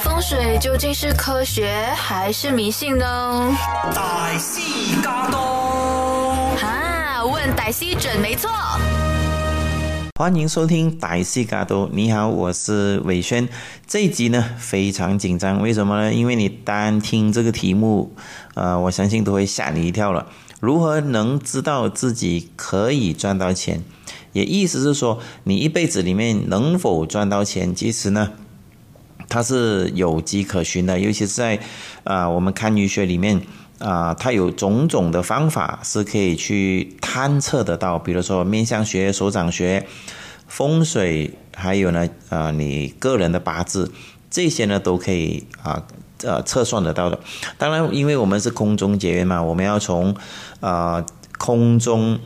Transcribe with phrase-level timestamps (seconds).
[0.00, 3.56] 风水究竟是科学还是迷信呢？
[3.94, 4.60] 大师
[5.02, 5.40] 驾到，
[6.56, 8.50] 哈，问歹西准没错。
[10.14, 13.48] 欢迎收听歹戏嘎多，你好，我是伟轩。
[13.86, 16.12] 这一集呢非常紧张，为什么呢？
[16.12, 18.14] 因为你单听这个题目，
[18.54, 20.26] 呃，我相信都会吓你一跳了。
[20.60, 23.82] 如何能知道自己可以赚到钱？
[24.32, 27.74] 也意思是说，你一辈子里面能否赚到钱？
[27.74, 28.32] 其实呢，
[29.28, 31.60] 它是有迹可循的，尤其是在
[32.04, 33.40] 啊，我们看医学里面
[33.78, 39.86] 啊，它有种种的方法是可以去探测得到，比如说面相学、手掌学、
[40.46, 43.92] 风水，还有呢，啊，你个人的八字，
[44.30, 45.84] 这些呢都可以啊。
[46.24, 47.20] 呃，测算得到的。
[47.58, 50.16] 当然，因为我们是空中结缘嘛，我们要从
[50.58, 51.06] 啊
[51.38, 52.18] 空中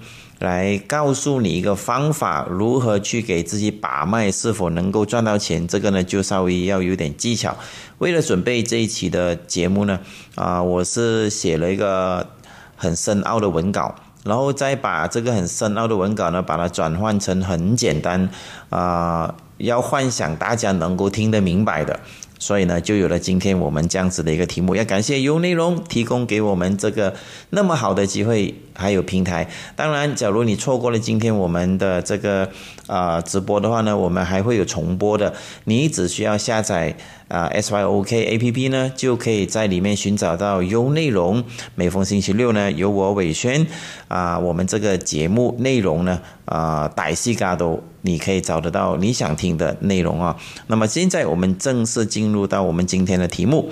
[0.42, 5.68] 来告诉你一个方法，如何去给自己把脉，是否能够赚到钱。
[5.68, 7.56] 这个呢，就稍微要有点技巧。
[7.98, 10.00] 为了准备这一期的节目呢，
[10.34, 12.26] 啊，我是写了一个
[12.74, 13.94] 很深奥的文稿，
[14.24, 18.28] 然后再把这个很深奥的文稿呢，把它转换成很简单
[18.68, 22.00] 啊，要幻想大家能够听得明白的。
[22.40, 24.74] 所以呢，就有了今天我们这样子的一个题目。
[24.74, 27.14] 要感谢优内容提供给我们这个
[27.50, 29.48] 那么好的机会，还有平台。
[29.76, 32.48] 当然，假如你错过了今天我们的这个
[32.86, 35.34] 啊直播的话呢，我们还会有重播的。
[35.64, 36.96] 你只需要下载
[37.28, 41.44] 啊 SYOK A P P 呢，就可以在里面寻找到优内容。
[41.74, 43.66] 每逢星期六呢，由我伟轩
[44.08, 47.82] 啊，我们这个节目内容呢啊，歹戏嘎都。
[48.04, 50.36] 你可以找得到你想听的内容啊。
[50.66, 53.70] 那么现在我们正式进入到我们今天的题目，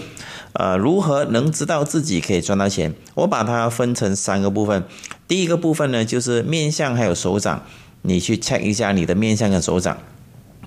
[0.52, 2.94] 呃，如何能知道自己可以赚到钱？
[3.14, 4.84] 我把它分成三个部分。
[5.28, 7.62] 第一个部分呢，就是面相还有手掌，
[8.02, 9.98] 你去 check 一下你的面相跟手掌。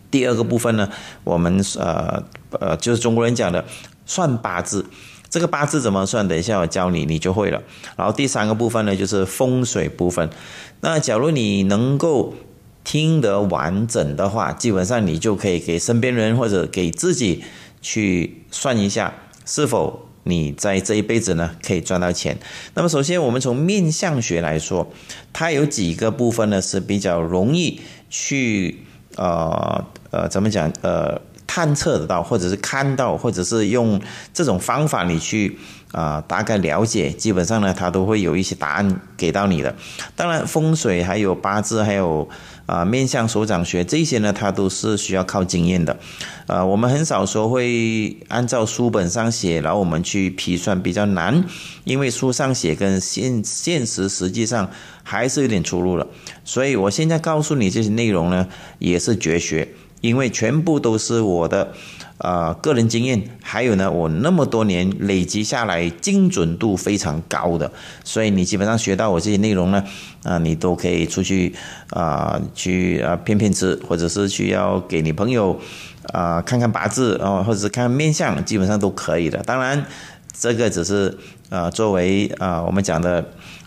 [0.10, 0.90] 第二个部分呢，
[1.24, 2.24] 我们呃
[2.60, 3.66] 呃，就是中国人讲的
[4.06, 4.86] 算八字，
[5.30, 6.28] 这个八字怎么算？
[6.28, 7.62] 等一下我教你，你就会了。
[7.98, 10.30] 然后第三个部分呢，就是风水部分。
[10.82, 12.36] 那假如你能够
[12.84, 17.44] 听得完整的话，基本上你就可以给身边人或者给自己
[17.82, 19.14] 去算一下，
[19.46, 22.38] 是否你在这一辈子呢可以赚到钱。
[22.74, 24.88] 那么首先，我们从面相学来说，
[25.32, 28.80] 它有几个部分呢是比较容易去
[29.16, 34.02] 呃呃怎么讲呃探测得到，或者是看到，或者是用
[34.34, 35.58] 这种方法你去。
[35.94, 39.76] 啊，大概了解，基本上呢，它都会有一些答案给到你的。
[40.16, 42.28] 当然，风水还有八字，还有
[42.66, 45.98] 啊面向、手掌学这些呢，它都是需要靠经验的。
[46.48, 51.44] 呃，我们很少说会按照书本上写，然后我们去批算，比较难，
[51.84, 54.70] 因为书上写跟现现实实际上
[55.04, 56.08] 还是有点出入了。
[56.44, 58.48] 所以我现在告诉你这些内容呢，
[58.80, 59.70] 也是绝学，
[60.02, 61.74] 因为全部都是我的。
[62.24, 67.70] 啊，个人经验，还有呢，我那么多年累积下来，精准度非常高的，
[68.06, 69.84] 所以你基本上学到我这些内容呢，
[70.24, 71.54] 啊，你都可以出去
[71.90, 75.60] 啊，去啊骗骗吃，或者是去要给你朋友
[76.14, 79.44] 啊看看八字哦，或者是看面相，基本上都可以的。
[79.44, 79.86] 当然，
[80.34, 81.18] 这个只是
[81.50, 83.24] 啊作为啊我们讲的。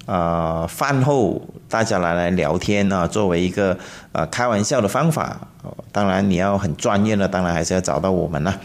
[0.07, 3.77] 呃，饭后大家来来聊天啊，作为一个
[4.13, 5.49] 呃开玩笑的方法。
[5.91, 8.61] 当然，你要很专业的，当然还是要找到我们了。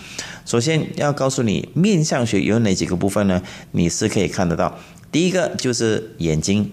[0.46, 3.42] 首先要告诉你，面相学有哪几个部分呢？
[3.72, 4.78] 你是可以看得到。
[5.12, 6.72] 第一个就是眼睛，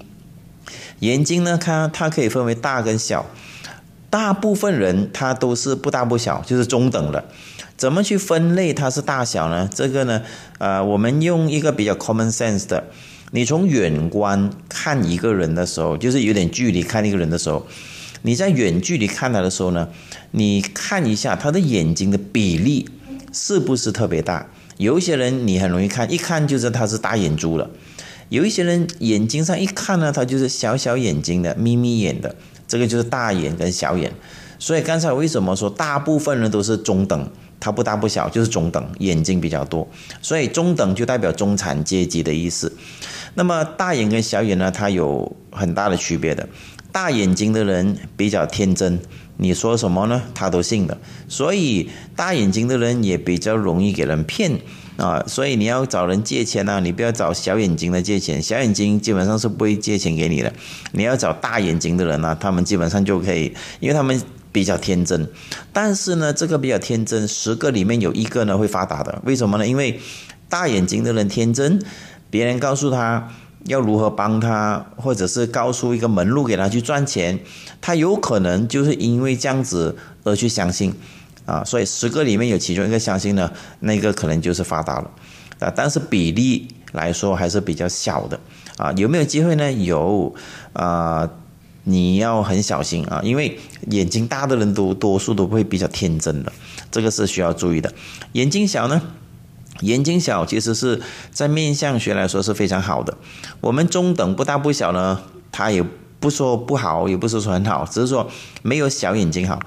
[0.98, 3.24] 眼睛呢，它它可以分为大跟小。
[4.10, 7.24] 大部分人他都是不大不小，就是中等的。
[7.78, 9.70] 怎么去分类它是大小呢？
[9.72, 10.20] 这个呢，
[10.58, 12.82] 呃，我们用一个比较 common sense 的。
[13.30, 17.64] 你从远观看一个人的时候，就是有点距离看一个人的时候，
[18.22, 19.88] 你在远距离看他的时候呢，
[20.32, 22.88] 你看一下他的眼睛的比例
[23.32, 24.48] 是不是特别大？
[24.78, 27.68] 有一些人你很容易看，一看就知道他是大眼珠了；
[28.28, 32.34] 有一些人眼睛上一看呢，他就是小小眼睛的眯眯眼的，
[32.66, 34.12] 这个就是大眼跟小眼。
[34.58, 37.30] 所以刚才为什么说大部分人都是中等？
[37.60, 39.88] 它不大不小，就是中等，眼睛比较多，
[40.22, 42.72] 所以中等就代表中产阶级的意思。
[43.34, 46.48] 那么大眼跟小眼呢，它有很大的区别的。
[46.90, 48.98] 大眼睛的人比较天真，
[49.36, 50.96] 你说什么呢，他都信的。
[51.28, 54.58] 所以大眼睛的人也比较容易给人骗
[54.96, 55.22] 啊。
[55.26, 60.52] 所以你要找人借钱呢，你不要找小眼睛的借钱，小眼睛基本上是不会借钱给你的。
[60.92, 64.20] 你要找大眼睛的人呢，他们基本上就可以，因为他们。
[64.52, 65.28] 比较天真，
[65.72, 69.20] 但是呢，这个比较天真，十个里面有一个呢会发达的。
[69.24, 69.66] 为什么呢？
[69.66, 70.00] 因为
[70.48, 71.82] 大眼睛的人天真，
[72.30, 73.28] 别人告诉他
[73.66, 77.38] 要如何帮他，或者是告诉一个门路给他去赚钱，
[77.80, 80.94] 他有可能就是因为这样子而去相信。
[81.44, 83.50] 啊，所以十个里面有其中一个相信呢，
[83.80, 85.10] 那个可能就是发达了
[85.60, 88.38] 啊，但是比例来说还是比较小的
[88.76, 89.72] 啊，有没有机会呢？
[89.72, 90.34] 有
[90.74, 91.26] 啊，
[91.88, 93.58] 你要很小心啊，因为
[93.90, 96.52] 眼睛大的人都多数都会比较天真的，
[96.90, 97.90] 这个是需要注意的。
[98.32, 99.00] 眼睛小呢？
[99.80, 101.00] 眼睛小其实是
[101.30, 103.16] 在面相学来说是非常好的。
[103.60, 105.20] 我们中等不大不小呢，
[105.50, 105.82] 它也
[106.20, 108.28] 不说不好，也不是说很好，只是说
[108.62, 109.58] 没有小眼睛好。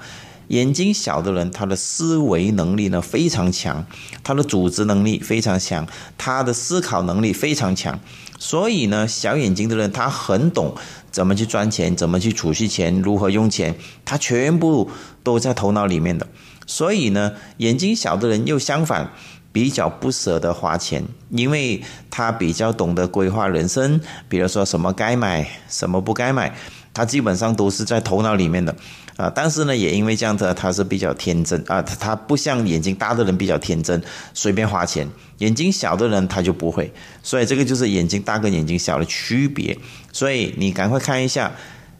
[0.48, 3.84] 眼睛小的人，他的思维能力呢非常强，
[4.22, 5.86] 他的组织能力非常强，
[6.18, 7.98] 他的思考能力非常强。
[8.38, 10.74] 所以呢，小眼睛的人他很懂
[11.10, 13.74] 怎么去赚钱，怎么去储蓄钱，如何用钱，
[14.04, 14.90] 他全部
[15.22, 16.26] 都在头脑里面的。
[16.66, 19.10] 所以呢，眼睛小的人又相反。
[19.54, 26.56] 比较不舍得花钱，因为他比较懂得规划人生，比如说什么该买，什么不该买，
[26.94, 28.74] 他基本上都是在头脑里面的，
[29.16, 36.92] 啊，但是呢，也因为这样子，他是比较天真啊，他不像眼睛大的人比较天真，随便花钱，眼睛小的人他就不会，
[37.22, 39.76] 所以这个就是眼睛大跟眼睛小的区别，
[40.12, 41.52] 所以你赶快看一下，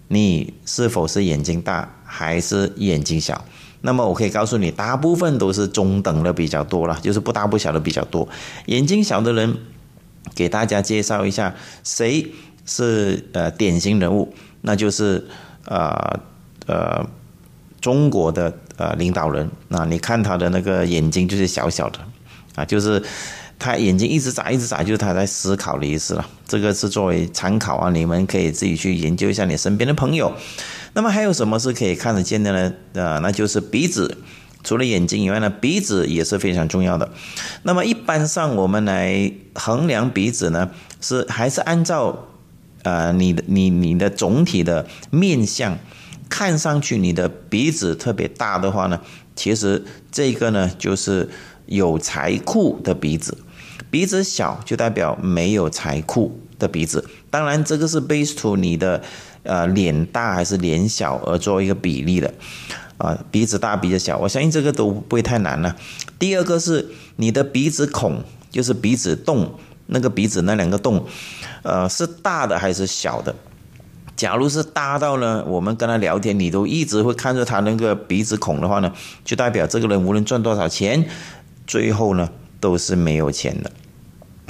[0.08, 3.44] 你是否是眼睛大还是眼睛小。
[3.84, 8.28] 那么我可以告诉你，大部分都是中等的比较多了，就是不大不小的比较多。
[8.66, 9.58] 眼睛小的人，
[10.34, 12.32] 给大家介绍一下，谁
[12.64, 14.32] 是呃典型人物？
[14.60, 15.26] 那就是
[15.64, 16.20] 呃
[16.66, 17.04] 呃
[17.80, 19.50] 中国的呃领导人。
[19.68, 21.98] 那你看他的那个眼睛就是小小的，
[22.54, 23.02] 啊，就是
[23.58, 26.26] 他眼睛一直眨一直眨，就是他在思考的意思了。
[26.46, 30.32] 这个是作为参考啊，你们可以自己去研究一下你身边的朋友。
[30.94, 32.74] 那么还有什么是可以看得见的呢？
[32.92, 34.18] 呃，那就是鼻子。
[34.64, 37.10] 除了眼睛以外呢，鼻子也是非常重要的。
[37.64, 40.70] 那么一般上我们来衡量鼻子呢，
[41.00, 42.28] 是还是按照
[42.84, 45.76] 呃你的你你的总体的面相，
[46.32, 48.98] 看上去你的鼻子特别大的话呢，
[49.36, 51.28] 其实这个呢就是
[51.66, 53.36] 有财库的鼻子。
[53.90, 57.06] 鼻子小就代表没有财库的鼻子。
[57.28, 59.02] 当然这个是 based to 你的。
[59.44, 62.32] 呃，脸大还是脸小而做一个比例的，
[62.96, 65.74] 啊，鼻子大鼻子小，我相信这个都不会太难了。
[66.16, 71.04] 第二个是你的鼻子孔，就是鼻子洞，那个鼻子那两个洞，
[71.64, 73.34] 呃，是大的还是小的？
[74.22, 78.92] 假如是大到呢，我们跟他聊天，你都一直会看着他那个鼻子孔的话呢，
[79.24, 81.04] 就代表这个人无论赚多少钱，
[81.66, 82.30] 最后呢
[82.60, 83.72] 都是没有钱的。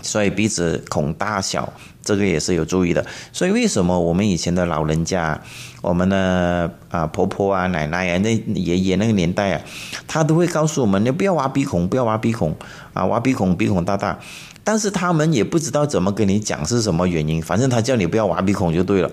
[0.02, 1.72] 所以鼻子孔大小，
[2.02, 3.06] 这个也是有注意的。
[3.32, 5.40] 所以为什么我们以前的老人家，
[5.80, 9.62] 我们的啊婆婆啊奶奶啊那爷爷那个年代啊，
[10.06, 12.54] 他都会告诉我们，你不要挖鼻孔，不要挖鼻孔
[12.92, 14.18] 啊，挖鼻孔鼻孔大大。
[14.64, 19.10] 但是他们也不知道怎么跟你讲是什么原因，反正他叫你不要挖鼻孔就对了。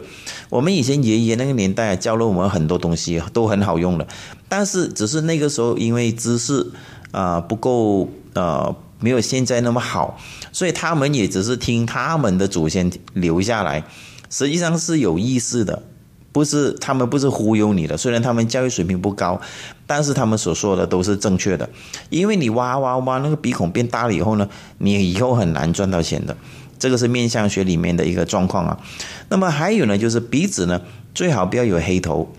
[0.49, 4.07] 我们以前爷爷那个年代教了我们很多东西，都很好用的。
[4.47, 6.71] 但是只是那个时候因为知识
[7.11, 8.75] 啊不够呃。
[9.01, 10.19] 没有现在那么好，
[10.51, 13.81] 所以他们也只是听他们的祖先留下来，
[14.29, 15.83] 实际上是有意思的，
[16.31, 17.97] 不是他们不是忽悠你的。
[17.97, 19.39] 虽然他们教育水平不高，
[19.87, 21.69] 但是他们所说的都是正确的。
[22.09, 24.47] 因为你挖挖挖那个鼻孔变大了以后呢，
[24.77, 26.35] 你以后很难赚到钱的。
[26.77, 28.79] 这个是面相学里面的一个状况啊。
[29.27, 30.81] 那么还有呢，就是鼻子呢，
[31.13, 32.31] 最好不要有黑头。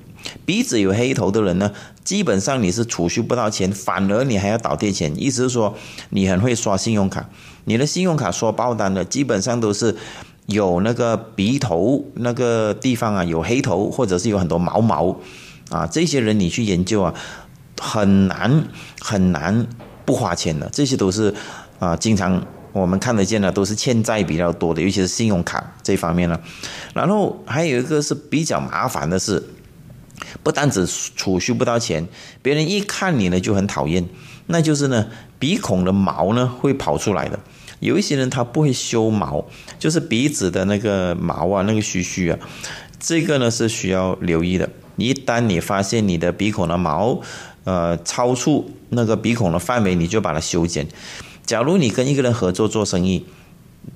[0.44, 1.72] 鼻子有黑头的人呢，
[2.04, 5.12] 基本上你是储蓄不到钱，反而你还要倒贴钱。
[5.16, 5.74] 意思是说，
[6.10, 7.28] 你很会刷信用卡，
[7.64, 9.96] 你的信用卡刷爆单的，基本上都是
[10.50, 15.16] 有那个鼻头那个地方啊有黑头，或者是有很多毛毛
[15.70, 15.86] 啊。
[15.86, 17.14] 这些人你去研究啊，
[17.80, 18.64] 很难
[19.00, 19.66] 很难
[20.04, 20.68] 不花钱的。
[20.70, 21.34] 这些都是
[21.78, 26.38] 啊，经常我们看得见的，都是欠债比较多的，尤其是信用卡这方面呢。
[26.94, 29.42] 然后还有一个是比较麻烦的是。
[30.42, 32.06] 不单只储蓄不到钱，
[32.42, 34.06] 别人一看你呢就很讨厌，
[34.46, 35.06] 那就是呢
[35.38, 37.38] 鼻孔的毛呢会跑出来的。
[37.80, 39.44] 有一些人他不会修毛，
[39.78, 42.38] 就是鼻子的那个毛啊，那个须须啊，
[42.98, 44.70] 这个呢是需要留意的。
[44.96, 47.20] 一旦你发现你的鼻孔的毛，
[47.64, 50.86] 呃超出那个鼻孔的范围，你就把它修剪。
[51.44, 53.24] 假如你跟一个人合作做生意，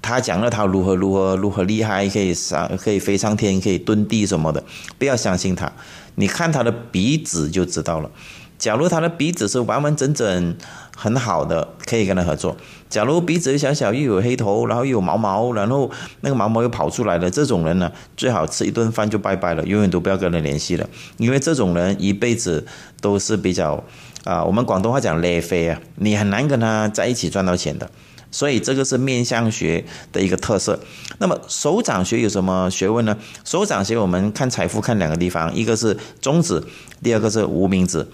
[0.01, 4.65] 他讲了他如何如何如何厉害，可以上可以飞上天，可以遁地什么的，
[4.99, 5.71] 不要相信他。
[6.15, 8.11] 你看他的鼻子就知道了。
[8.57, 10.57] 假如他的鼻子是完完整整
[10.97, 12.57] 很好的，可以跟他合作。
[12.89, 20.89] 假如鼻子小小又有黑头，然后又有毛毛，然后那个毛毛又跑出来了这种人呢，最好吃一顿饭就拜拜了，永远都不要跟他联系了。
[21.17, 22.65] 因为这种人一辈子
[23.01, 23.83] 都是比较
[24.25, 27.91] 啊，我们广东话讲累飞啊，你很难跟他在一起赚到钱的。
[28.35, 30.77] 所以这个是面相学的一个特色。
[31.19, 33.17] 那么手掌学有什么学问呢？
[33.45, 36.61] 手掌学我们看财富看两个地方，一个是中指，
[37.01, 38.05] 第二个是无名指。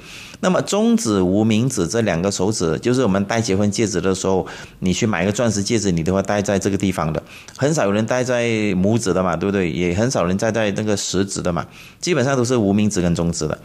[0.43, 4.47] 那么中指、无名指这两个手指，就是我们戴结婚戒指的时候，
[4.81, 7.23] 你去买一个钻石戒指，你都会戴在这个地方的，
[7.57, 9.71] 很少有人戴在拇指的嘛，对不对？
[9.71, 11.67] 也很少人戴在那个食指的嘛，
[11.99, 13.59] 基本上都是无名指跟中指的。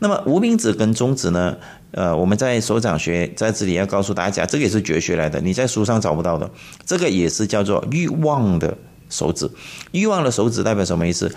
[0.00, 1.56] 那么无名指跟中指呢？
[1.94, 6.50] 呃，我们在手掌学在这里要告诉大家，这个也是绝学来的，你在书上找不到的。
[6.84, 8.76] 这个也是叫做欲望的
[9.08, 9.48] 手指，
[9.92, 11.32] 欲望的手指代表什么意思？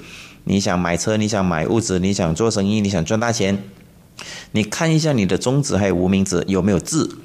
[0.46, 3.64] 你想买车，你想买物质，你想做生意，你想赚大钱。
[4.52, 7.18] 你看一下你的中指还有无名指有没有字？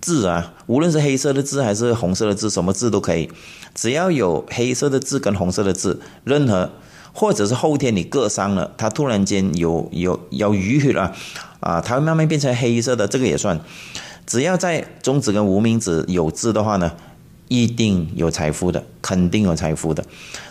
[0.00, 3.30] 字啊，无论是黑色的字还是红色的字，什么字都可以，
[3.74, 6.72] 只要有黑色的字跟红色的字，任何
[7.12, 11.14] 或者是后天你割伤了，它突然间有有有淤血了，
[11.64, 13.58] 啊，它会慢慢变成黑色的，这个也算。
[14.26, 16.92] 只要在中指跟无名指有痣的话呢？
[17.48, 20.02] 一定有财富的，肯定有财富的。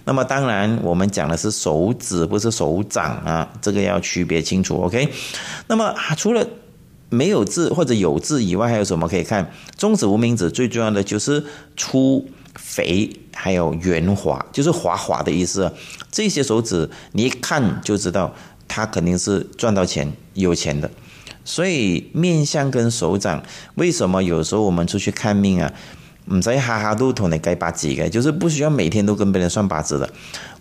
[0.05, 4.75] 那么当然，我们讲的是手指，不是手掌啊，这个要区别清楚。
[4.77, 5.09] OK。
[5.67, 6.47] 那么除了
[7.09, 9.51] 没有字或者有字以外，还有什么可以看？
[9.75, 11.43] 中指、无名指最重要的就是
[11.75, 15.71] 粗、肥，还有圆滑，就是滑滑的意思。
[16.11, 18.33] 这些手指你一看就知道，
[18.67, 20.89] 它肯定是赚到钱、有钱的。
[21.43, 23.43] 所以面相跟手掌，
[23.75, 25.71] 为什么有时候我们出去看命啊？
[26.31, 30.09] 唔使哈哈都同你計八字嘅，就是不需要每天都跟别人算八字的。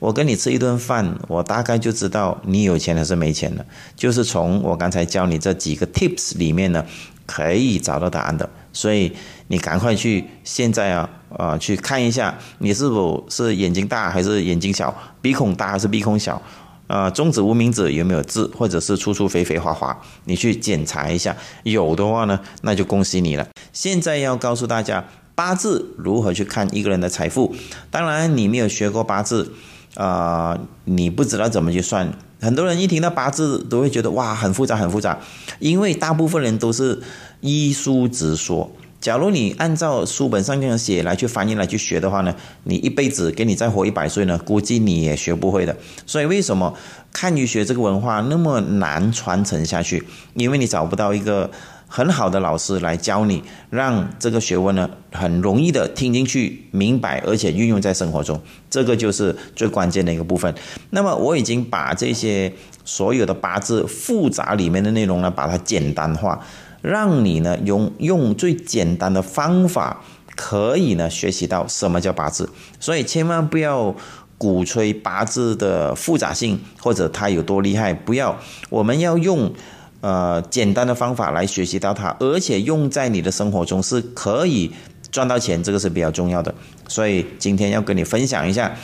[0.01, 3.65] 我跟你吃一顿饭，我大概就知道你有钱还是没钱了。
[3.95, 6.85] 就是从我刚才教你这几个 tips 里面呢，
[7.27, 8.51] 可以找到答案的。
[8.73, 9.12] 所以
[9.47, 16.43] 你赶快去现在啊啊去看一下，你是否是眼睛大还是眼睛小，鼻孔大还是鼻孔小，
[16.87, 23.47] 啊中指无名指有没有痣，或者是粗粗肥肥滑滑，你去检查一下，有的话呢，那就恭喜你了。
[23.73, 25.05] 现在要告诉大家。
[25.35, 27.55] 八字如何去看一个人的财富？
[27.91, 29.51] 当然，你没有学过八字，
[29.95, 32.12] 啊，你不知道怎么去算。
[32.39, 35.19] 很多人一听到八字都会觉得哇，很复杂，很复杂。
[35.59, 37.01] 因为大部分人都是
[37.41, 38.71] 依书直说。
[39.02, 45.76] 假如你按照书本上这样写来去翻译来去学的话呢，你一辈子给你再活一百岁呢，估计你也学不会的。
[46.06, 46.73] 所以为什么
[47.12, 50.02] 看医学这个文化那么难传承下去？
[50.35, 51.50] 因为你找不到一个。
[51.94, 58.40] 很好的老师来教你，让这个学问呢很容易的听进去、明白，而且运用在生活中，
[58.71, 60.54] 这个就是最关键的一个部分。
[60.88, 62.50] 那么我已经把这些
[62.87, 66.42] 所有的八字复杂里面的内容呢，把它简单化，
[66.83, 70.03] 让你呢用用最简单的方法，
[70.37, 72.51] 可以呢学习到什么叫八字。
[72.79, 73.97] 所以千万不要
[74.37, 79.55] 鼓吹八字的复杂性或者它有多厉害，不要，我们要用。
[80.03, 84.73] 呃，简单的方法来学习到它，而且用在你的生活中是可以
[85.12, 86.53] 赚到钱，这个是比较重要的。
[86.89, 88.75] 所以今天要跟你分享一下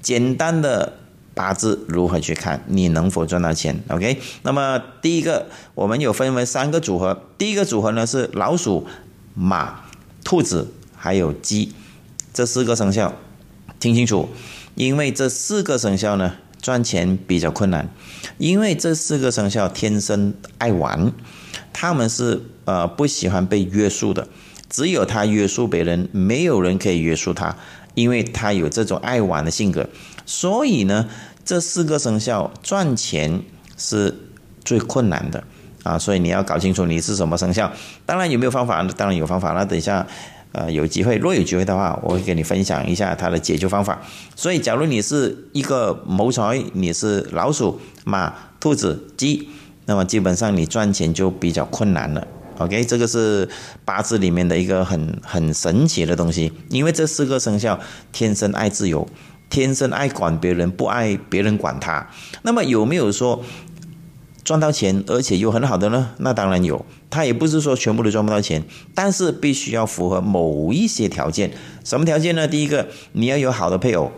[0.00, 0.90] 简单的
[1.34, 3.82] 八字如何去看你能否赚到钱。
[3.88, 8.86] OK，那么第一个我们有分为三个组合，第一个组合呢是老鼠、
[9.34, 9.82] 马、
[10.24, 11.72] 兔子还有鸡
[12.32, 13.14] 这四个生肖，
[13.80, 14.28] 听清楚，
[14.74, 16.34] 因为这四个生肖呢。
[16.62, 17.92] 赚钱比较困难，
[18.38, 21.12] 因为这四个生肖天生爱玩，
[21.72, 24.28] 他们是呃不喜欢被约束的，
[24.70, 27.56] 只有他约束别人，没有人可以约束他，
[27.94, 29.88] 因为他有这种爱玩的性格，
[30.26, 31.08] 所以呢，
[31.44, 33.42] 这四个生肖赚钱
[33.76, 34.16] 是
[34.64, 35.42] 最困难的
[35.82, 37.72] 啊，所以你要搞清楚你是什么生肖，
[38.06, 38.82] 当然有没有方法？
[38.96, 40.06] 当然有方法，那等一下。
[40.54, 43.98] 呃，有机会，若有机会的话，我会给你分享一下它的解决方法。
[44.36, 49.48] 所以，假如你是一个谋财，你是老鼠、马、兔子、鸡，
[49.86, 52.28] 那么基本上你赚钱就比较困难了。
[52.58, 53.48] OK，这个是
[53.86, 57.80] 八字里面的一个很很神奇的东西，因为这四个生肖
[58.12, 59.08] 天生爱自由，
[59.52, 62.08] 天生爱管别人，不爱别人管他。
[62.40, 63.44] 那么有没有说？
[64.44, 66.10] 赚到钱，而且又很好的呢？
[66.18, 66.84] 那当然有。
[67.08, 71.52] 他也不是说全部都赚不到钱，但是必须要符合某一些条件。
[71.84, 72.48] 什么条件呢？
[72.48, 74.10] 第一个，你要有好的配偶，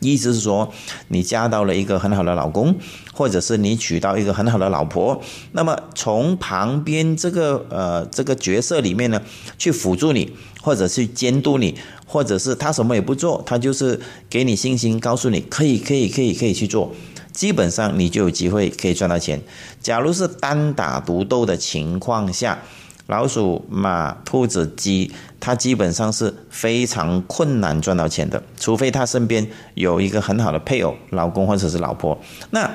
[0.00, 0.72] 意思是说
[1.08, 2.74] 你嫁到了一个很好的老公，
[3.12, 5.20] 或者是你娶到一个很好的老婆。
[5.52, 9.20] 那么从旁边这个呃这个角色里面呢，
[9.58, 11.74] 去辅助你，或者是监督你，
[12.06, 16.92] 或者是他什么也不做，他就是给你信心，告诉你可以可以可以可以去做。
[17.32, 19.42] 基本上你就有机会可以赚到钱。
[19.82, 22.62] 假如是单打独斗的情况下，
[23.06, 32.18] 老鼠、马、兔子、鸡，它基本上是非常困难赚到钱的，除非他身边有一个很好的配偶、老公或者是老婆。
[32.50, 32.68] 那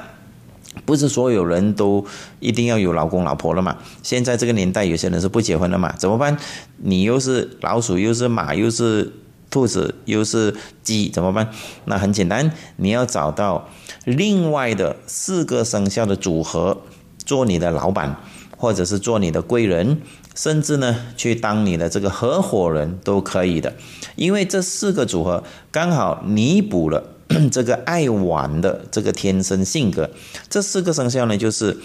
[0.86, 2.06] 不是所有人都
[2.40, 3.76] 一定要有老公老婆了嘛？
[4.02, 5.94] 现在这个年代，有些人是不结婚的嘛？
[5.98, 6.38] 怎么办？
[6.78, 9.12] 你又是老鼠，又是马，又是
[9.50, 11.50] 兔子，又是鸡，怎么办？
[11.84, 13.68] 那很简单，你要找到
[14.06, 16.78] 另外的四个生肖的组合，
[17.26, 18.16] 做你的老板，
[18.56, 20.00] 或者是做你的贵人，
[20.36, 23.74] 甚至呢，去当你的这个合伙人都可以的。
[24.16, 27.04] 因为这四个组合刚好弥补了。
[27.50, 30.10] 这个爱玩的这个天生性格，
[30.50, 31.78] 这四个生肖呢，就是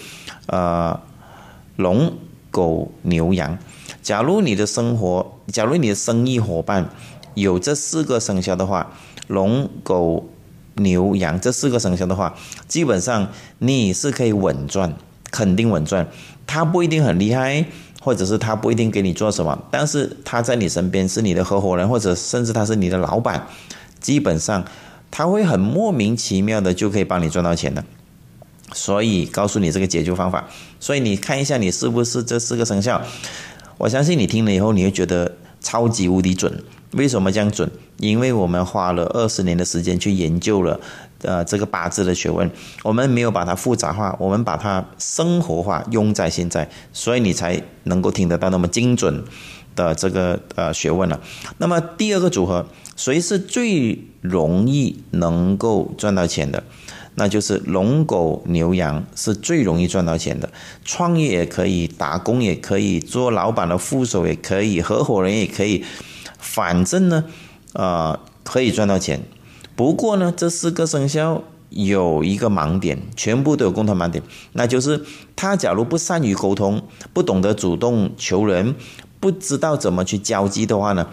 [0.47, 0.99] 呃
[1.77, 2.11] 龙、
[2.51, 3.57] 狗、牛、羊。
[4.01, 6.89] 假如你的生活，假如你的生意伙伴
[7.33, 8.91] 有这四个生肖的话，
[9.27, 10.29] 龙、狗、
[10.73, 12.35] 牛、羊这四个生肖的话，
[12.67, 14.97] 基本上你是可以稳赚，
[15.31, 16.09] 肯定稳赚。
[16.45, 17.65] 他不一定很厉害，
[18.07, 23.45] 或者是他不一定给你做什么，但是他在你身边是你的合伙人，或者甚至他是你的老板，
[23.99, 24.63] 基本上。
[25.09, 27.83] 他会很莫名其妙的就可以帮你赚到钱的，
[28.73, 30.47] 所以告诉你这个解决方法。
[30.81, 33.01] 所以你看一下你是不是这四个生肖？
[33.77, 36.61] 我相信你听了以后你会觉得超级无敌准。
[36.91, 37.71] 为什么这样准？
[37.97, 40.79] 因为我们花了二十年的时间去研究了
[41.21, 42.49] 呃这个八字的学问，
[42.83, 49.23] 我们没有把它复杂化，我们把它生活化用在现在，所以你才能够听得到那么精准
[49.75, 51.19] 的这个呃学问了。
[51.57, 52.65] 那么第二个组合。
[52.97, 56.63] 谁是最容易能够赚到钱的？
[57.13, 60.49] 那就是龙、狗、牛、羊是最容易赚到钱的。
[60.83, 65.85] 创业也可以，打工也可以，做老板的副手也可以，合伙人也可以。
[66.39, 67.25] 反正呢，
[67.73, 69.21] 呃，可以赚到钱。
[69.77, 75.03] 不过呢，这四个生肖有一个盲点，全部都有共同盲点，那就是
[75.35, 76.81] 他假如不善于沟通，
[77.13, 78.73] 不懂得主动求人，
[79.19, 81.07] 不知道怎么去交际的话呢？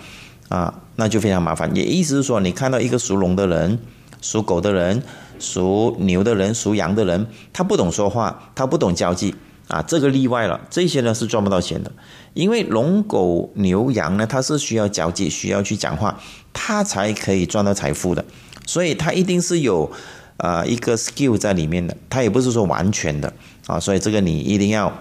[0.49, 1.77] 啊，那就非常麻烦。
[1.77, 3.79] 也意思是说，你看到一个属龙的人、
[4.23, 5.03] 属狗的人、
[5.39, 9.35] 属牛的人、属羊的人，他不懂说话，他不懂交际
[9.69, 10.59] 啊，这个例外了。
[10.71, 11.93] 这些呢是赚不到钱的，
[12.33, 16.19] 因为龙、狗、牛、羊呢，它是需要交际，需要去讲话，
[16.55, 18.25] 它才可以赚到财富的。
[18.67, 19.91] 所以它一定是有
[20.37, 23.33] 啊一个 skill 在里面的，它也不是说完全的
[23.67, 23.79] 啊。
[23.79, 24.93] 所以这个你一定要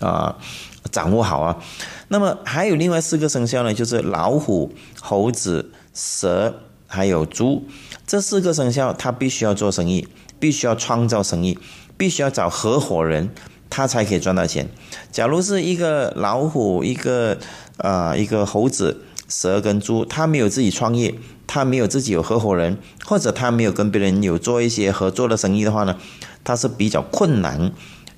[0.00, 0.36] 啊
[0.90, 1.56] 掌握好啊。
[2.08, 7.66] 那么还有另外四个生肖呢，就是老虎、猴子、蛇，还有猪。
[8.06, 10.08] 这四个生肖，他必须要做生意，
[10.40, 11.58] 必须要创造生意，
[11.98, 13.28] 必须要找合伙人，
[13.68, 14.66] 他才可以赚到钱。
[15.12, 17.36] 假如是一个老虎、一个
[17.76, 21.14] 呃一个猴子、蛇跟猪，他没有自己创业，
[21.48, 25.96] 他没有自己有合伙人，或者他没有跟别人有做一些合作的生意的话呢，
[26.44, 27.72] 他是比较困难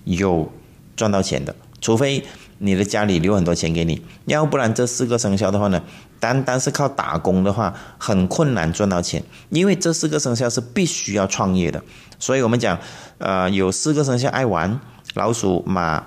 [0.05, 0.53] 有
[0.95, 2.23] 赚到钱的，除非。
[2.63, 5.81] 你的家里留很多钱给你，要不然这四个生肖的话呢，
[6.19, 11.83] 单单是靠打工的话，很困难赚到钱，因为这四个生肖是必须要创业的。
[12.19, 12.79] 所以我们讲，
[13.17, 14.79] 呃，有四个生肖爱玩，
[15.15, 16.05] 老鼠、马，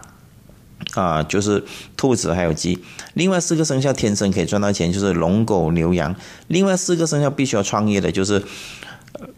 [0.94, 1.64] 啊，就是
[1.98, 2.80] 兔子还有鸡。
[3.14, 6.16] 另外四个生肖天生可以赚到钱，就是龙、狗、牛、羊。
[6.48, 8.44] 另外四个生肖必须要创业的，就是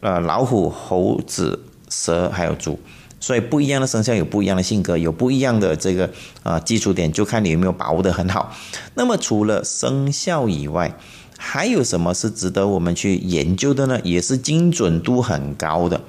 [0.01, 2.79] 呃老虎、猴子、蛇还有猪。
[3.19, 6.11] 所以不一样的生肖有不一样的性格，有不一样的这个
[6.43, 8.53] 啊基础点，就看你有没有把握得很好。
[8.93, 10.95] 那么除了生肖以外，
[11.37, 13.99] 还有什么是值得我们去研究的呢？
[14.03, 16.01] 也是精准度很高的。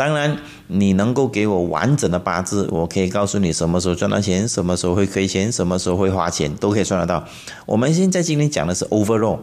[0.00, 0.34] 当然，
[0.68, 7.22] 你能够给我完整的八字，我可以告诉你什么时候赚到钱，什么时候会亏钱，什么时候会花钱，都可以算得到。
[7.66, 9.40] 我们现在今天讲的是 overall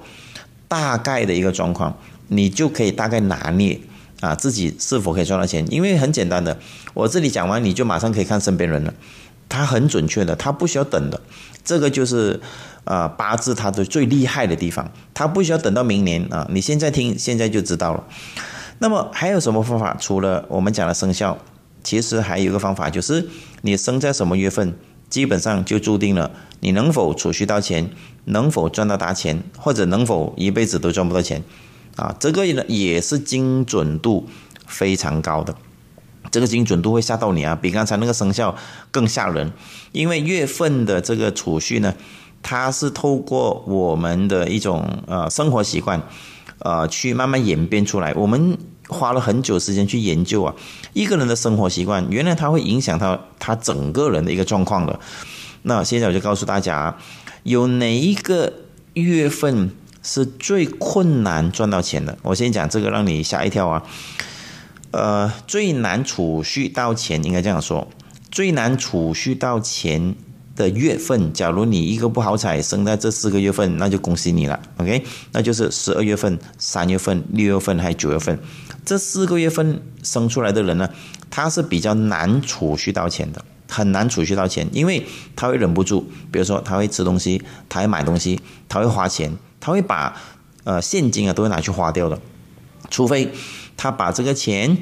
[0.67, 1.95] 大概的一个状况，
[2.29, 3.79] 你就可以大概拿捏。
[4.19, 5.63] 啊，自己是否可以赚到钱？
[5.69, 6.57] 因为很简单的，
[6.95, 8.91] 我这里讲完，你就马上可以看身边人了。
[9.47, 11.21] 他很准确的，他不需要等的。
[11.63, 12.41] 这个就是
[12.83, 18.03] 啊，八字它的最厉害的地方，他不需要等到明年啊，你现在听，现在就知道了。
[18.79, 19.95] 那么还有什么方法？
[19.99, 21.37] 除了我们讲的生肖，
[21.83, 23.27] 其实还有一个方法，就是
[23.61, 24.75] 你生在什么月份，
[25.09, 27.89] 基本上就注定了你能否储蓄到钱，
[28.25, 31.43] 能否赚到大钱，或者能否一辈子都赚不到钱。
[31.95, 34.27] 啊，这个呢也是精准度
[34.67, 35.55] 非常高的，
[36.29, 38.55] 这个精准度会吓到你啊，比刚才那个生肖
[38.91, 39.51] 更吓人。
[39.93, 41.95] 因为月份的这个储蓄呢，
[42.43, 45.99] 它是透过我们的一种呃生活习惯，
[46.59, 48.13] 呃去慢慢演变出来。
[48.13, 50.53] 我们花了很久时间去研究啊，
[50.93, 54.99] 一个人的生活习惯，原来它会影响到他整个人的一个状况的。
[55.63, 56.97] 那现在我就告诉大家，
[57.43, 58.53] 有哪一个
[58.93, 59.71] 月份？
[60.03, 62.17] 是最困难赚到钱的。
[62.21, 63.83] 我先讲这个，让你吓一跳啊。
[64.91, 67.89] 呃，最难储蓄到钱，应该这样说，
[68.31, 70.15] 最难储蓄到钱
[70.57, 75.03] 的月份，假如你一个不好彩生在这四个月份，那就恭喜你了，OK？
[75.31, 78.37] 那就是十二月份、三月份、六月份还有九月份，
[78.83, 80.89] 这四个月份生出来的人呢，
[81.29, 90.19] 他是比较难储蓄到钱的，很难储蓄到钱，因为他会忍不住，比如说他会吃东西，他会买东西，他会花钱，他会把
[90.63, 92.19] 呃现金啊都会拿去花掉的，
[92.89, 93.31] 除非
[93.77, 94.75] 他把这个钱，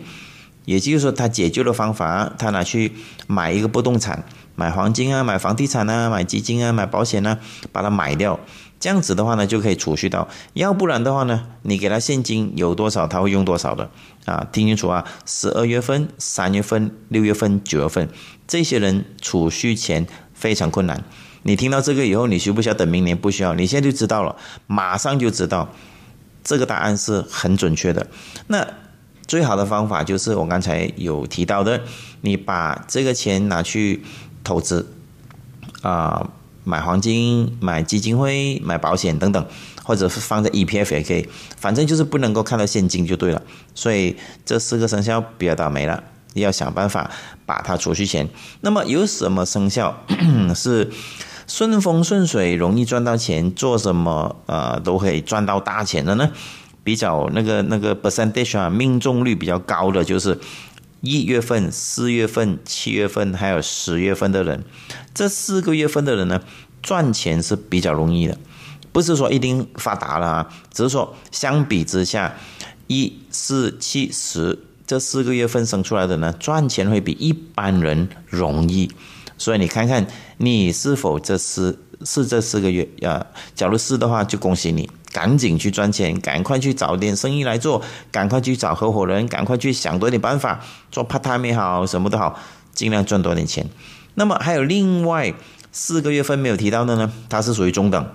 [0.64, 2.94] 也就是说他解救的方法，他拿去
[3.28, 4.24] 买一个不动产。
[4.56, 7.38] 买黄金啊，买房地产啊，买基金啊，买保险啊，
[7.72, 8.40] 把它买掉，
[8.80, 10.28] 这样子的话呢，就可以储蓄到。
[10.54, 13.90] 要不然的话呢，你给他现金有多少，他会用多少的
[14.26, 14.48] 啊？
[14.52, 15.06] 听清楚啊！
[15.26, 18.08] 十二月份、三月份、六月份、九月份，
[18.48, 21.04] 这些人储蓄钱非常困难。
[21.44, 23.18] 你听到这个以后，你需不需要等明年？
[23.18, 24.36] 不需要，你现在就知道了，
[24.68, 25.70] 马上就知道
[26.44, 28.08] 这个答案是很准确的。
[28.48, 28.66] 那
[29.28, 31.82] 最好的方法就是我刚才有提到的，
[32.22, 34.02] 你把这个钱拿去。
[34.46, 34.88] 投资
[35.82, 36.30] 啊，
[36.64, 39.46] 买黄金、买基金会、买保险等等，
[39.84, 41.28] 或者是放在 EPF 也可以，
[41.58, 43.42] 反正就是不能够看到现金就对了。
[43.74, 46.02] 所以这四个生肖比较倒霉了，
[46.36, 47.12] 要想办法
[47.46, 48.30] 把它储蓄钱。
[48.62, 50.04] 那么有什么生肖
[50.56, 50.90] 是
[51.46, 56.32] 顺风顺水、容易赚到钱，做什么呃都可以赚到大钱的呢？
[56.84, 60.40] 比较那个那个 percentage 啊，命中率比较高的就是。
[61.06, 64.64] 一月份、四月份、七月份还有十月份的人，
[65.14, 66.42] 这四个月份的人呢，
[66.82, 68.38] 赚钱是比较容易的，
[68.92, 72.36] 不是说一定发达了啊，只是说相比之下，
[72.88, 78.92] 一、四、七、十这四个月份生出来的呢，赚钱会比一般人容易。
[79.38, 83.26] 所以你看看你是否这四是这四个月啊？
[83.54, 84.90] 假如是的话，就恭喜你。
[85.16, 90.60] 赶紧去赚钱，赶快去找点生意来做，赶快去找合伙人，赶快去想多点办法，
[90.92, 92.38] 做 part time 也好，什么都好，
[92.74, 93.66] 尽量赚多点钱。
[94.16, 95.34] 那么还有另外
[95.72, 97.10] 四个月份没有提到的呢？
[97.30, 98.06] 它是属于中等，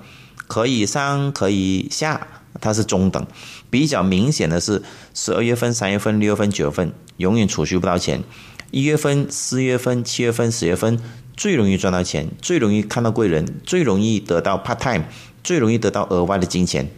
[0.47, 2.27] 可以上可以下，
[2.61, 3.27] 它是中等。
[3.71, 4.83] 比较明显的是
[5.15, 8.23] 十二月份、三月份、六月份、九月份，永远储蓄不到钱。
[8.71, 11.01] 一月份、四月份、七月份、十月份
[11.35, 15.05] 最容易赚到钱，最容易看到贵人，最容易得到 part time。
[15.43, 16.89] 最容易得到额外的金钱，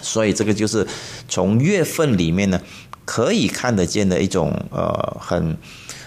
[0.00, 0.86] 所以这个就是
[1.28, 2.60] 从月份里面呢
[3.04, 5.56] 可以看得见的一种呃很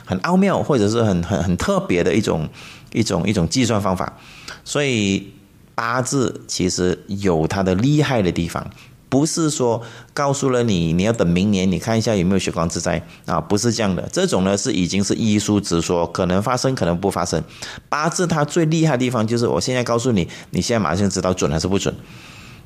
[0.06, 2.50] 很奥妙或者是很很很特别的一种
[2.92, 4.18] 一种一种计算方法。
[4.64, 5.34] 所以
[5.76, 8.70] 八字其实有它的厉害的地方，
[9.14, 9.80] 不是说
[10.12, 14.10] 告诉了你你要等明年你看一下有没有血光之灾啊，不是这样的。
[14.12, 17.44] 这种呢是已经是医书直说，可能发生可能不发生。
[17.90, 21.94] 八字它最厉害的地方就是我现在告诉你，你现在马上知道准还是不准。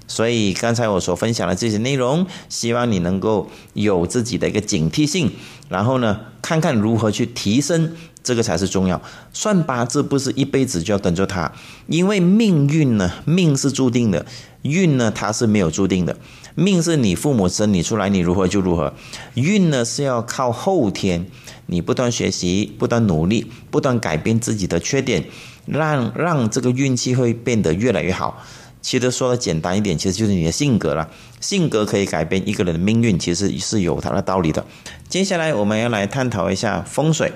[0.07, 5.29] 所以刚才我所分享的这些内容，希望你能够有自己的一个警惕性，
[5.67, 7.91] 然后呢，看看如何去提升，
[8.23, 9.01] 这个才是重要。
[9.33, 11.51] 算八字不是一辈子就要等着它，
[11.87, 14.25] 因为命运呢，命是注定的，
[14.67, 16.17] 运呢它是没有注定的。
[16.55, 18.91] 命是你父母生你出来，你如何就如何；
[19.35, 21.25] 运呢是要靠后天，
[21.67, 25.25] 你不断学习，不断努力，不断改变自己的缺点，
[25.67, 28.43] 让让这个运气会变得越来越好。
[28.81, 31.09] 其实说的简单一点，其实就是你的性格了。
[31.41, 34.65] 性格可以改变一个人的命运，其实是有它的道理的。
[35.07, 37.31] 接下来我们要来探讨一下风水。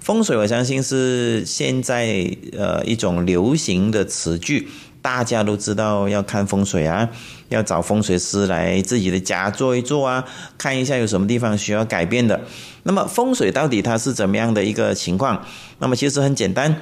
[0.00, 4.68] 风水我相信是现在呃一种流行的词句，
[5.04, 7.06] 大家都知道要看风水啊，
[7.50, 10.24] 要找风水师来自己的家做一做啊，
[10.56, 12.40] 看一下有什么地方需要改变的。
[12.84, 15.44] 那么风水到底它是怎么样的一个情况？
[15.78, 16.80] 那么其实很简单。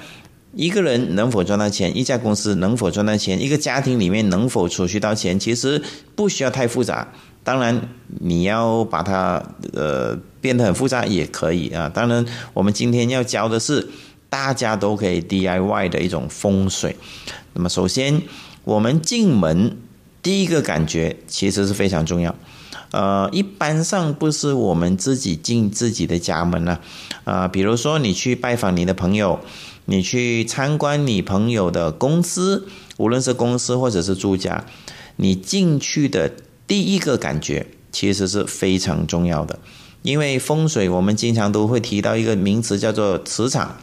[0.55, 5.83] 一个人能否赚到钱，一家公司能否赚到钱，一个家庭里面能否储蓄到钱，其实
[6.15, 7.09] 不需要太复杂。
[7.43, 7.89] 当然，
[8.21, 11.91] 你要把它呃变得很复杂也可以啊。
[11.93, 13.89] 当然，我们今天要教的是
[14.29, 16.95] 大家都可以 DIY 的一种风水。
[17.55, 18.23] 那么，首先
[18.65, 19.77] 我们进门
[20.23, 22.35] 第一个感觉其实是非常重要。
[22.91, 26.81] 呃，一般上不是我们自己进自己的家门了
[27.25, 27.49] 啊。
[27.49, 29.41] 比如说，你去拜访你的朋友。
[29.85, 34.65] 你去参观你朋友的公司，无论是公司或者是住家，
[35.17, 36.31] 你进去的
[36.69, 39.59] 第一个感觉其实是非常重要的。
[40.03, 43.77] 因为风水，我们经常都会提到一个名词叫做磁场。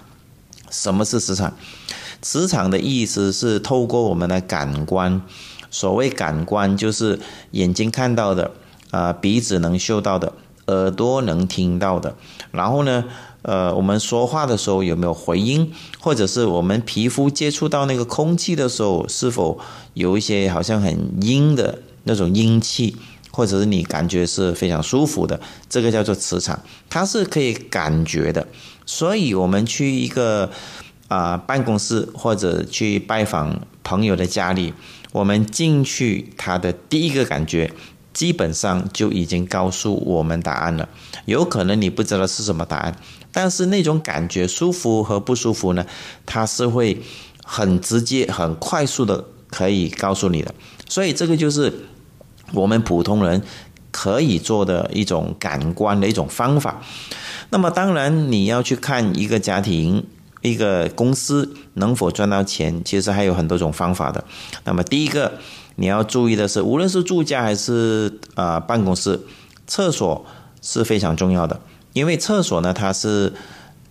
[0.72, 1.58] 什么是磁场？
[2.22, 5.22] 磁场的意思是透过我们的感官，
[5.72, 7.20] 所谓感官就是
[7.52, 8.52] 眼睛看到的，
[8.92, 10.34] 啊，鼻子能嗅到的，
[10.68, 12.16] 耳朵能听到的，
[12.52, 13.06] 然后呢？
[13.42, 19.58] 呃，我们说话的时候有没有回音，或者是我们皮肤接触到那个空气的时候，是否
[19.94, 22.98] 有一些好像很阴的那种阴气，
[23.32, 28.46] 或者是你感觉是非常舒服的，这个叫做磁场，它是可以感觉的。
[28.86, 30.52] 所以，我们去一个
[31.10, 34.74] 啊办公室或者去拜访朋友的家里，
[35.12, 37.74] 我们进去他的第一个感觉，
[38.14, 40.88] 基本上就已经告诉我们答案了。
[41.26, 42.96] 有可能你不知道是什么答案，
[43.32, 45.86] 但是那种感觉舒服和不舒服呢，
[46.26, 47.02] 它是会
[47.44, 50.54] 很直接、很快速的可以告诉你的。
[50.88, 51.74] 所以这个就是
[52.54, 53.42] 我们普通人
[53.92, 56.82] 可以做的一种感官的一种方法。
[57.50, 60.06] 那么当然你要去看一个家庭、
[60.42, 64.24] 一个公司能否赚到钱，其实还有很多种方法的。
[64.66, 65.40] 那么第一个
[65.76, 69.20] 你要注意的是，无论是住家还是啊办公室，
[69.68, 70.26] 厕所。
[70.62, 71.62] 是非常重要的，
[71.94, 73.32] 因为厕所呢，它是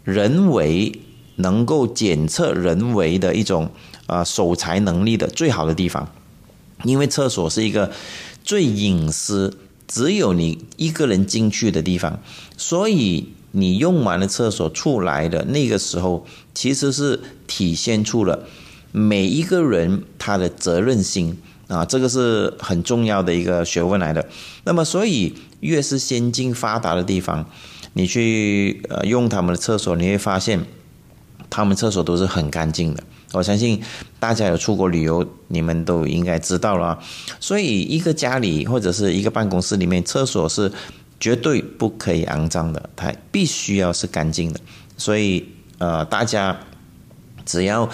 [0.04, 1.00] 人为
[1.36, 3.70] 能够检测人为的一种
[4.06, 6.12] 啊守财能力的最好的地方，
[6.84, 7.90] 因为厕所是一个
[8.44, 9.56] 最隐私，
[9.86, 12.20] 只有你一个人进去的地方，
[12.58, 18.46] 所以你用完了厕所出来的那个时候，其实是体现出了
[18.92, 21.38] 每一个人他的责任心。
[21.68, 24.26] 啊，这个是很重要的一个学问来的。
[24.64, 27.44] 那么，所以越是先进发达的地方，
[27.92, 30.64] 你去呃用他们的厕所，你会发现
[31.50, 33.04] 他们厕所都是很干净的。
[33.32, 33.82] 我相信
[34.18, 36.98] 大家有出国旅游，你们都应该知道了。
[37.38, 40.72] 所以，一个家里或者是一个办公室里面，厕所是
[41.20, 44.60] 绝对不可以肮脏的，它必须要是干净的。
[44.96, 45.46] 所以，
[45.78, 46.58] 呃，大家
[47.44, 47.88] 只要。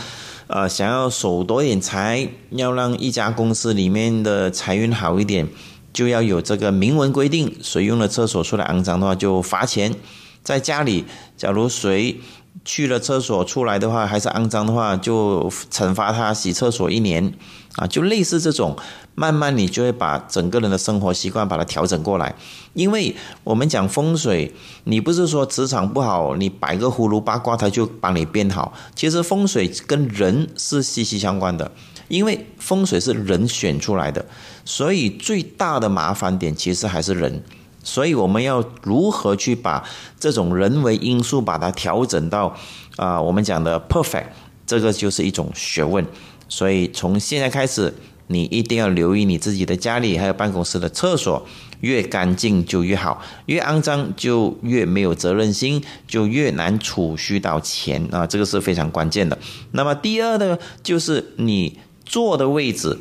[0.46, 5.48] 呃，想要守多点财，要让一家公司里面的财运好一点，
[5.90, 9.94] 就要有这个明文规定：谁用了厕所出来肮脏的话，就罚钱。
[10.42, 11.06] 在家里，
[11.38, 12.20] 假如谁
[12.64, 17.32] 去了厕所出来的话还是肮脏的话，就惩罚他洗厕所一年。
[17.76, 18.76] 啊，就类似这种，
[19.16, 22.32] 慢慢你就会把整个人的生活习惯把它调整过来。
[22.74, 28.72] 因为我们讲风水，你不是说磁场不好，你摆个葫芦八卦它就帮你变好。
[28.94, 31.72] 其实风水跟人是息息相关的，
[32.06, 34.24] 因为风水是人选出来的，
[34.64, 37.42] 所以最大的麻烦点其实还是人。
[37.84, 39.84] 所以我们要如何去把
[40.18, 42.52] 这种人为因素把它调整到
[42.96, 44.26] 啊，我们讲的 perfect，
[44.66, 46.04] 这个就是一种学问。
[46.48, 47.94] 所以从现在开始，
[48.28, 51.46] 你一定要留意你自己的家里还有办公室的厕所，
[51.80, 58.26] 越干净就越好，越肮脏就越没有责任心，就越难储蓄到钱啊！
[58.26, 59.36] 这个是非常关键的。
[59.72, 62.96] 那么第二呢，就是你坐的位置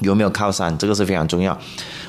[0.00, 1.58] 有没有靠山，这个是非常重要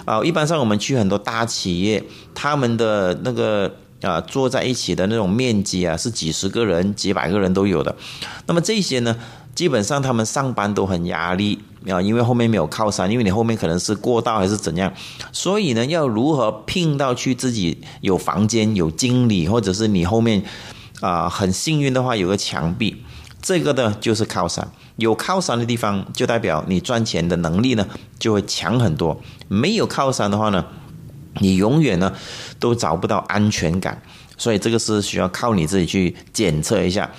[0.06, 0.24] 啊。
[0.24, 7.96] 一般上我们去很多大企业，他们的那个啊坐在一起的那种面积啊，是几十个人、几百个人都有的。
[8.48, 9.16] 那么这些呢？
[9.56, 14.92] 基本上他们上班都很压力啊，因为后面没有靠山，因为你后面可能是过道还是怎样，
[15.32, 20.44] 所以呢，要如何聘到去自己有房间、有经理，或者是你后面
[21.00, 23.02] 啊很幸运的话有个墙壁，
[23.46, 24.68] 这个呢就是靠山。
[24.96, 29.22] 有靠山的地方，就代表你赚钱的能力呢就会强很多。
[29.48, 30.66] 没有靠山的话呢，
[31.40, 32.12] 你永远呢
[32.60, 34.02] 都找不到安全感。
[34.36, 37.12] 所以这个是需要靠你自己去检测一下。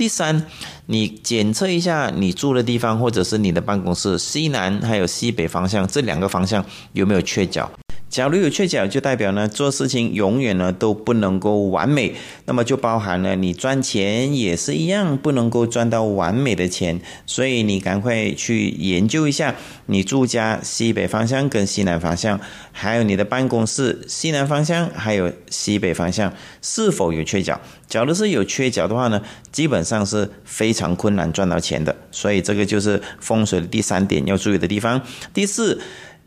[0.00, 0.46] 第三，
[0.86, 7.70] 你检测一下你住的地方或者是你的办公室西南还有西北方向这两个方向有没有缺角。
[8.08, 12.14] 假如有缺角，就代表呢做事情永远呢都不能够完美，
[12.46, 22.40] 那么就包含了你赚钱也是一样不能够赚到完美的钱，所以你赶快去研究一下你住家西北方向跟西南方向，
[22.72, 26.32] 还有你的办公室西南方向还有西北方向
[26.62, 27.60] 是否有缺角。
[27.90, 29.20] 假如是有缺角的话呢，
[29.52, 35.02] 基本上是非常困难赚到钱的，所以这个就是风水的第三点要注意的地方。
[35.34, 35.78] 第四，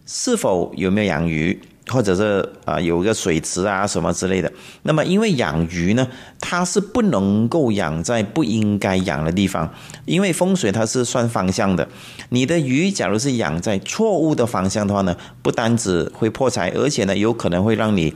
[0.06, 1.60] 是否有没有养鱼？
[1.88, 4.49] 或者是啊，有一个水池啊什么之类的。
[4.84, 6.08] 那么，因为养鱼呢，
[6.39, 9.69] 它是不能够养在不应该养的地方，
[10.06, 11.86] 因为风水它是算方向的。
[12.30, 18.13] 你的鱼假如是养在错误的方向的话呢，不单只会破财，而且呢，有可能会让你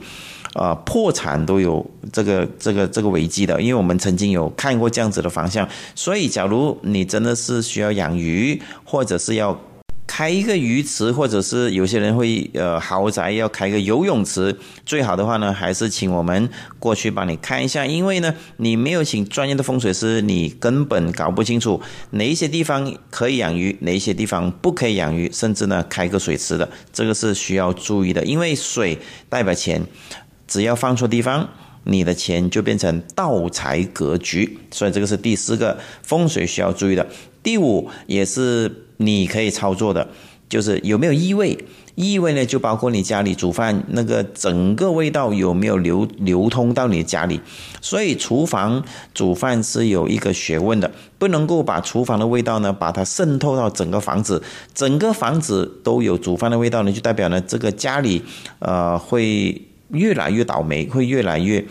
[0.54, 3.60] 啊破产都有这个这个这个危机的。
[3.60, 9.58] 因为我们曾经有看过这样子的方向，所以假如你真的是需要养鱼，或者是要。
[10.10, 21.80] 开一个鱼池，或者是有些人会呃豪宅要开个游泳池，最好的话呢，还是请我们过去帮你看一下，因为呢，你没有请专业的风水师，你根本搞不清楚
[22.12, 29.86] 哪一些地方可以养鱼，哪一些地方不可以养鱼，甚至呢开个水池的，这个是需要注意的，因为水代表钱，
[30.48, 31.48] 只要放错地方，
[31.84, 37.06] 你的钱就变成盗财格局，所以这个是第四个风水需要注意的。
[37.44, 38.86] 第五也是。
[39.00, 40.08] 你可以操作的，
[40.48, 41.56] 就是有没有异味。
[41.94, 47.40] 异味呢，就包括你家里煮饭那个整个味道有没有流流通到你家里。
[47.80, 48.82] 所以厨房
[49.14, 54.42] 煮饭是有一个学问的，不能够把厨房的味道呢，把它渗透到整个房子，
[54.74, 58.20] 整个房子都有煮饭的味道呢，就代表呢这个家里
[58.58, 61.64] 呃会越来越倒霉，会越来越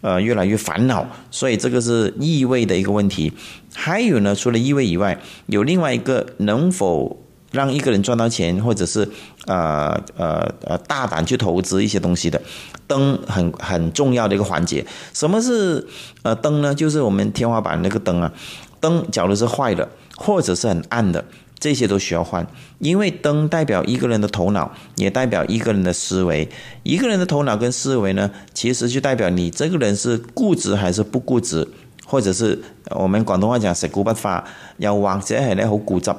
[0.00, 1.06] 呃越来越烦恼。
[1.30, 3.32] 所以这个是异味的一个问题。
[3.72, 7.20] 还有呢，除了异味以外，有另外一个能否。
[7.54, 9.08] 让一个人赚到钱，或者是
[9.46, 12.42] 呃呃呃大胆去投资一些东西的
[12.88, 14.84] 灯，很很重要的一个环节。
[15.12, 15.86] 什么是
[16.24, 16.74] 呃灯呢？
[16.74, 18.32] 就是我们天花板那个灯啊，
[18.80, 21.24] 灯假如是坏的，或者是很暗的，
[21.58, 22.46] 这些都需要换。
[22.78, 26.48] 因为灯代表一个人的头脑，也代表一个人的思维。
[26.82, 31.66] 一个人的头脑跟思维呢，其实就代表你这个人是固执还是不固执。
[32.06, 34.44] 或者是我们广东话讲死固不发，
[34.76, 36.14] 要往者係咧好固执。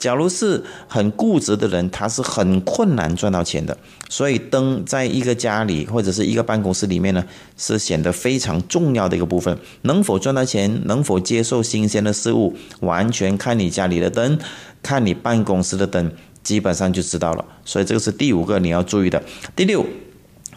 [0.00, 3.76] 假如是很固执的人，他是很困难赚到钱的。
[4.08, 7.22] 所以灯在一个家里或者是一个办公室里面呢，
[7.56, 9.56] 是显得非常重要的一个部分。
[9.82, 14.38] 能否赚到钱，能否接受新鲜的事物，完全看你家里的灯，
[14.82, 16.10] 看你办公室的灯，
[16.42, 17.44] 基本上就知道了。
[17.64, 19.22] 所以这个是第五个你要注意的。
[19.54, 19.84] 第六，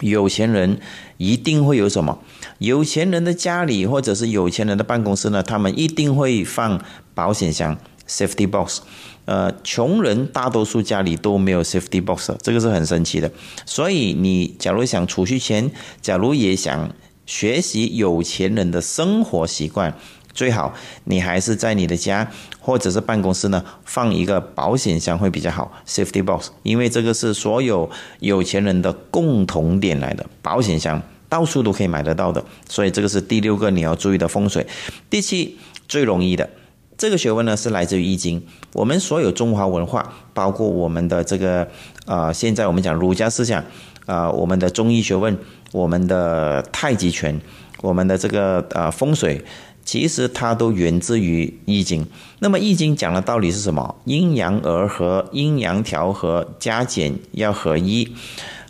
[0.00, 0.80] 有钱人
[1.18, 2.18] 一定会有什么？
[2.58, 6.80] 有钱人的家里或者是有钱人的办公室呢，他们一定会放
[7.14, 7.76] 保险箱
[8.08, 8.80] （safety box）。
[9.26, 13.30] 呃，穷人大多数家里都没有 safety box，这个是很神奇的。
[13.64, 15.70] 所以你假如想储蓄钱，
[16.02, 16.90] 假如也想
[17.24, 19.96] 学习有钱人的生活习惯，
[20.34, 27.88] 最好你还是在你的家或者是办公室呢放一个保险箱会比较好 safety box，因为这个是所有
[28.20, 32.44] 有钱人的共同点来的保险箱，到处都可以买得到的。
[32.68, 34.66] 所以这个是第六个你要注意的风水。
[35.08, 35.56] 第七
[35.88, 36.50] 最容易的。
[36.96, 38.42] 这个学问呢是来自于易经。
[38.72, 41.68] 我们所有中华文化，包括我们的这个
[42.06, 43.64] 啊，现在我们讲儒家思想
[44.06, 45.36] 啊，我们的中医学问，
[45.72, 47.40] 我们的太极拳，
[47.82, 49.44] 我们的这个啊风水，
[49.84, 52.06] 其实它都源自于易经。
[52.38, 53.96] 那么易经讲的道理是什么？
[54.04, 58.08] 阴阳而和，阴阳调和，加减要合一。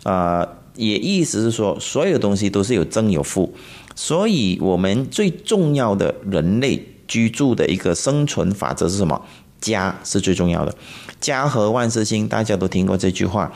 [0.03, 3.53] 啊，也意思是说，所有东西都是有正有负。
[3.95, 6.94] 所以，我们最重要的人类。
[7.07, 9.21] 居住的一个生存法则是什么？
[9.61, 10.75] 家是最重要的，
[11.19, 13.51] 家和万事兴，大家都听过这句话。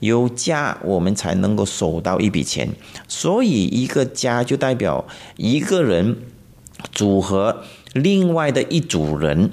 [0.00, 2.68] 有家，我们才能够守到一笔钱。
[3.08, 5.06] 所以，一个家就代表
[5.36, 6.18] 一个人
[6.92, 7.62] 组合
[7.94, 9.52] 另外的一组人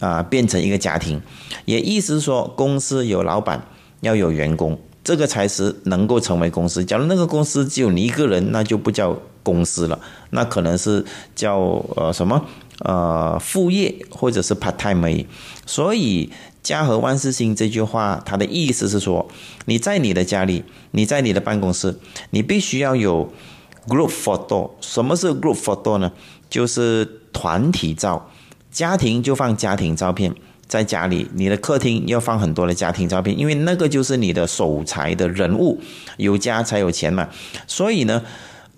[0.00, 1.22] 啊，变成一个家庭。
[1.64, 3.68] 也意思说，公司有老板，
[4.00, 6.84] 要有员工，这个才是能够成为公司。
[6.84, 9.98] 假如那个公司只有你一个人，那就不叫公司了，
[10.30, 11.58] 那可能是叫
[11.96, 12.44] 呃什么？
[12.82, 15.26] 呃，副业或者是 part time 而已。
[15.66, 16.30] 所以
[16.64, 19.28] “家和万事兴”这句话，它的意思是说，
[19.66, 21.98] 你在你的家里，你在你的办公室，
[22.30, 23.30] 你必须要有
[23.86, 24.70] group photo。
[24.80, 26.10] 什么是 group photo 呢？
[26.48, 28.30] 就是团体照。
[28.70, 30.34] 家庭就放家庭照片，
[30.66, 35.78] 在家里，你的客厅要放很多的家庭照片，因为那个就是你的守财的人物。
[36.16, 37.28] 有家才有钱嘛。
[37.66, 38.22] 所以呢，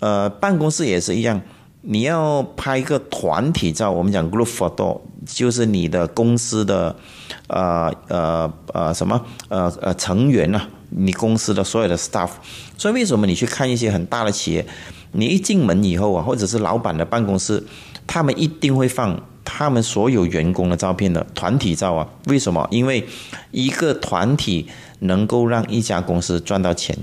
[0.03, 1.41] 呃，办公室也是一样。
[1.79, 6.93] 你要拍一个团体照，我们讲 group photo，就是你的公司的，
[7.47, 12.31] 呃呃呃什么呃呃成员呐，你公司的所有的 staff。
[12.77, 14.65] 所以为什么你去看一些很大的企业，
[15.13, 17.63] 你一进门以后啊，或者是老板的办公室，
[18.05, 22.09] 他们一定会放他们所有员工的照片的团体照啊？
[22.27, 22.67] 为什么？
[22.71, 23.07] 因为
[23.51, 24.67] 一个团体
[24.99, 26.97] 能够让一家公司赚到钱，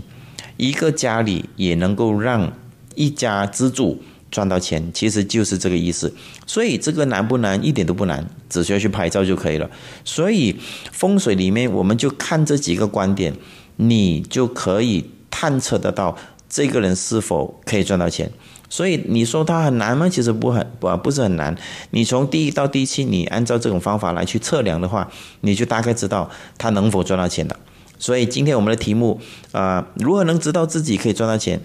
[0.58, 2.52] 一个家里也能够让
[2.94, 4.02] 一家之主。
[4.30, 6.14] 赚到钱其实就是这个意思，
[6.46, 7.60] 所以这个难不难？
[7.64, 9.68] 一点都不难，只需要去拍照就可以了。
[10.04, 10.56] 所以
[10.92, 13.34] 风水里面，我们就看这几个观点，
[13.74, 16.16] 你就可以探测得到
[16.48, 18.30] 这个人是否可以赚到钱。
[18.68, 20.08] 所以你说他很难吗？
[20.08, 21.56] 其实不很不不是很难。
[21.90, 27.58] 你从第一到第七，你按照这种方法来去测量的话，你就大概知道他能否赚到钱的。
[27.98, 31.60] 所以今天我们的题目啊，如何能知道自己可以赚到钱？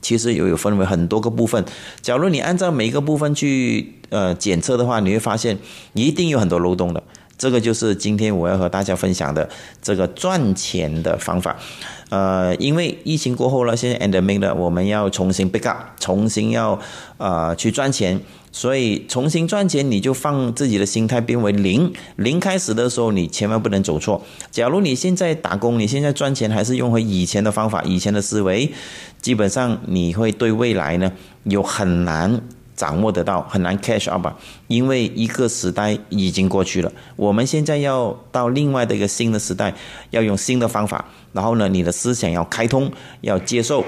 [0.00, 1.64] 其实有有分为很多个部分，
[2.00, 5.58] 假如你按照每一个部分去呃检测的话，你会发现
[5.92, 7.02] 一定有很多漏洞的。
[7.40, 9.48] 这个就是今天我要和大家分享的
[9.80, 11.56] 这个赚钱的方法。
[12.10, 16.78] 呃，因为疫情过后了，现在 endemic 的，我们要重新 pick up，重新要
[17.16, 18.20] 呃去赚钱。
[18.52, 21.90] 所以重新赚钱，你就放自己的心态变为零。
[22.16, 24.22] 零开始的时候，你千万不能走错。
[24.50, 28.70] 假如你现在打工，你现在赚钱还是用回以前的方法、以前的思维，
[29.22, 31.10] 基本上你会对未来呢
[31.44, 32.42] 有很难
[32.80, 34.26] 掌握得到，很难 catch up，
[34.68, 39.74] 因为一个时代已经过去了，我们现在要到另外的一个新的时代，
[40.08, 42.90] 要用新的方法，然后呢，你的思想要开通，
[43.20, 43.84] 要接受，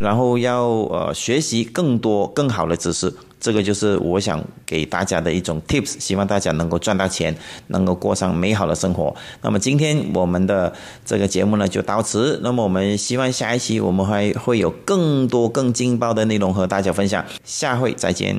[0.00, 3.14] 然后要呃学习更多更好的知识。
[3.38, 7.34] 这个就是我想给大家的一种 tips，希望大家能够赚到钱，
[7.68, 9.14] 能够过上美好的生活。
[9.40, 10.70] 那么今天我们的
[11.06, 12.38] 这个节目呢就到此。
[12.42, 17.24] 那么我们希望下一期我们还会有更多更劲爆的内容和大家分享。
[17.42, 18.38] 下回再见。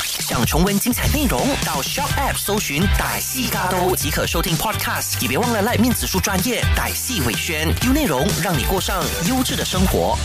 [0.00, 5.20] 想重温精彩内容，到 Shop App 搜寻歹戏嘎都即可收听 Podcast。
[5.20, 10.16] 也别忘了赖面子书专业歹戏伟轩，有内容让你过上优质的生活。